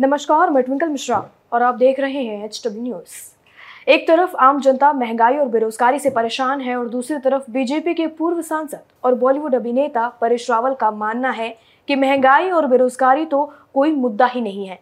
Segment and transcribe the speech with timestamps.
[0.00, 1.16] नमस्कार, मैं ट्विंकल मिश्रा
[1.52, 5.98] और आप देख रहे हैं एच डब्ल्यू न्यूज़ एक तरफ़ आम जनता महँगाई और बेरोजगारी
[5.98, 10.74] से परेशान है और दूसरी तरफ़ बीजेपी के पूर्व सांसद और बॉलीवुड अभिनेता परेश रावल
[10.74, 11.48] का मानना है
[11.88, 13.44] कि महँगाई और बेरोजगारी तो
[13.74, 14.78] कोई मुद्दा ही नहीं है।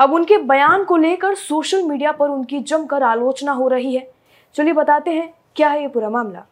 [0.00, 4.06] अब उनके बयान को लेकर सोशल मीडिया पर उनकी जमकर आलोचना हो रही है।
[4.54, 6.44] चलिए बताते हैं, क्या है ये पूरा मामला?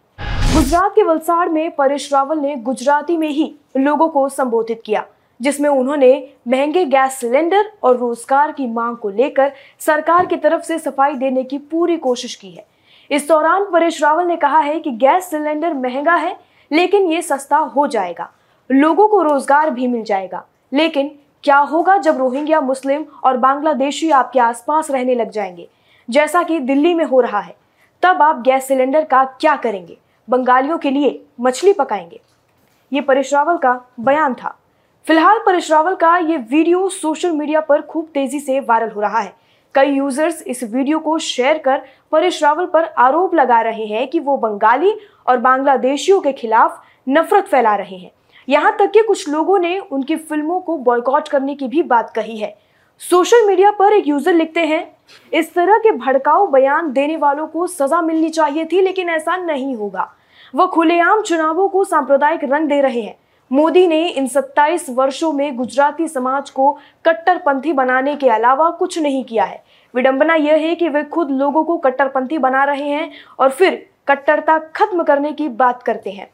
[0.54, 5.04] गुजरात के वलसाड़ में परेश रावल ने गुजराती में ही लोगों को संबोधित किया।
[5.40, 10.78] जिसमें उन्होंने महँगे गैस सिलेंडर और रोज़गार की मांग को लेकर सरकार की तरफ़ से
[10.78, 12.66] सफ़ाई देने की पूरी कोशिश की है।
[13.10, 16.36] इस दौरान परेश रावल ने कहा है कि गैस सिलेंडर महँगा है,
[16.72, 18.30] लेकिन ये सस्ता हो जाएगा।
[18.70, 21.10] लोगों को रोज़गार भी मिल जाएगा। लेकिन
[21.44, 25.68] क्या होगा जब रोहिंग्या मुस्लिम और बांग्लादेशी आपके आसपास रहने लग जाएँगे?
[26.10, 27.54] जैसा कि दिल्ली में हो रहा है।
[28.02, 29.98] तब आप गैस सिलेंडर का क्या करेंगे?
[30.28, 32.20] बंगालियों के लिए मछली पकाएँगे।
[32.92, 34.58] ये परेश रावल का बयान था।
[35.08, 39.18] फ़िलहाल परेश रावल का ये वीडियो सोशल मीडिया पर खूब तेज़ी से वायरल हो रहा
[39.18, 39.32] है।
[39.74, 41.80] कई यूज़र्स इस वीडियो को शेयर कर
[42.12, 44.92] परेश रावल पर आरोप लगा रहे हैं कि वो बंगाली
[45.26, 48.10] और बांग्लादेशियों के खिलाफ नफरत फैला रहे हैं।
[48.48, 52.36] यहाँ तक कि कुछ लोगों ने उनकी फ़िल्मों को बॉयकॉट करने की भी बात कही
[52.36, 52.54] है।
[53.00, 54.86] सोशल मीडिया पर एक यूज़र लिखते हैं,
[55.32, 59.74] इस तरह के भड़काऊ बयान देने वालों को सजा मिलनी चाहिए थी, लेकिन ऐसा नहीं
[59.76, 60.08] होगा।
[60.54, 63.16] वह खुलेआम चुनावों को सांप्रदायिक रंग दे रहे हैं।
[63.50, 66.70] मोदी ने इन 27 वर्षों में गुजराती समाज को
[67.04, 69.62] कट्टरपंथी बनाने के अलावा कुछ नहीं किया है।
[69.94, 74.58] विडंबना यह है कि वे खुद लोगों को कट्टरपंथी बना रहे हैं और फिर कट्टरता
[74.58, 76.28] खत्म करने की बात करते हैं।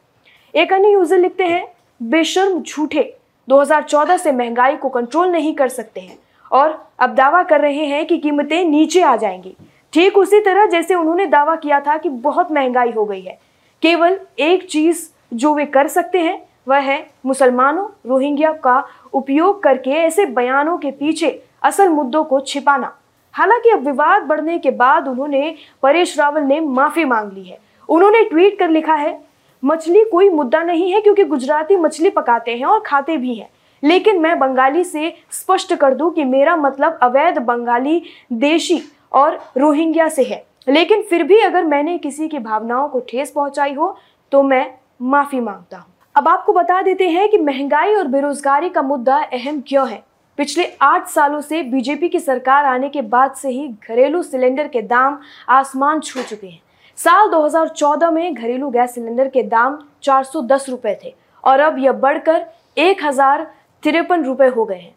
[0.53, 1.67] एक अन्य यूज़र लिखते हैं,
[2.03, 3.13] बेशर्म झूठे
[3.47, 6.17] 2014 से महँगाई को कंट्रोल नहीं कर सकते हैं
[6.51, 9.55] और अब दावा कर रहे हैं कि कीमतें नीचे आ जाएँगी।
[9.93, 13.37] ठीक उसी तरह जैसे उन्होंने दावा किया था कि बहुत महँगाई हो गई है।
[13.81, 19.91] केवल एक चीज़ जो वे कर सकते हैं वह है मुसलमानों, रोहिंग्या का उपयोग करके
[19.91, 21.29] ऐसे बयानों के पीछे
[21.63, 22.91] असल मुद्दों को छिपाना।
[23.33, 27.57] हालाँकि अब विवाद बढ़ने के बाद उन्होंने परेश रावल ने माफ़ी मांग ली है।
[27.89, 29.19] उन्होंने ट्वीट कर लिखा है,
[29.63, 33.49] मछली कोई मुद्दा नहीं है क्योंकि गुजराती मछली पकाते हैं और खाते भी हैं।
[33.83, 38.01] लेकिन मैं बंगाली से स्पष्ट कर दूँ कि मेरा मतलब अवैध बंगाली,
[38.33, 43.31] देशी और रोहिंग्या से है। लेकिन फिर भी अगर मैंने किसी की भावनाओं को ठेस
[43.31, 43.95] पहुंचाई हो
[44.31, 44.65] तो मैं
[45.01, 49.61] माफ़ी माँगता हूँ। अब आपको बता देते हैं कि महँगाई और बेरोजगारी का मुद्दा अहम
[49.67, 50.03] क्यों है।
[50.37, 54.81] पिछले आठ सालों से बीजेपी की सरकार आने के बाद से ही घरेलू सिलेंडर के
[54.83, 56.61] दाम आसमान छू चुके हैं।
[56.97, 60.25] साल 2014 में घरेलू गैस सिलेंडर के दाम चार
[60.69, 62.45] रुपए थे और अब यह बढ़कर
[62.77, 63.47] एक हज़ार
[63.83, 64.93] तिरपन रुपए हो गए हैं।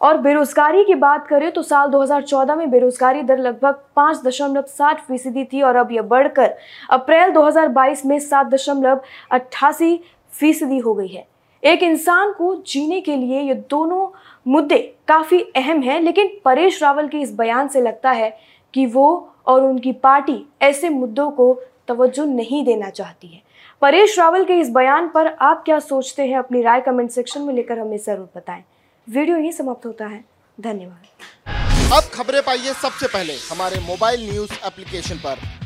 [0.00, 5.00] और बेरोजगारी की बात करें तो साल 2014 में बेरोजगारी दर लगभग पाँच दशमलव साठ
[5.00, 6.54] फ़ीसदी थी और अब यह बढ़कर
[6.90, 9.00] अप्रैल 2022 में सात दशमलव
[9.30, 9.98] अट्ठासी
[10.40, 11.26] फ़ीसदी हो गई है।
[11.62, 14.08] एक इंसान को जीने के लिए ये दोनों
[14.46, 14.78] मुद्दे
[15.08, 18.36] काफ़ी अहम हैं, लेकिन परेश रावल के इस बयान से लगता है
[18.74, 19.06] कि वो
[19.46, 21.52] और उनकी पार्टी ऐसे मुद्दों को
[21.88, 23.42] तवज्जो नहीं देना चाहती है।
[23.82, 26.38] परेश रावल के इस बयान पर आप क्या सोचते हैं?
[26.38, 28.62] अपनी राय कमेंट सेक्शन में लेकर हमें ज़रूर बताएँ।
[29.06, 30.24] वीडियो यही समाप्त होता है।
[30.58, 35.38] धन्यवाद। अब खबरें पाइए सबसे पहले हमारे मोबाइल न्यूज़ एप्लीकेशन पर।